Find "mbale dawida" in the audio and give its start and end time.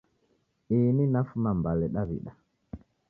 1.59-2.31